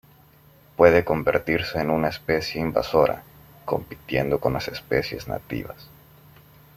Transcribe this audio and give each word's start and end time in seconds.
Puede 0.77 1.05
convertirse 1.05 1.77
en 1.79 1.91
una 1.91 2.07
especie 2.07 2.59
invasora, 2.59 3.21
compitiendo 3.65 4.39
con 4.39 4.53
las 4.53 4.67
especies 4.67 5.27
nativas. 5.27 5.91